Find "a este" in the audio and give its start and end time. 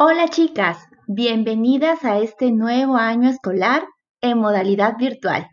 2.04-2.52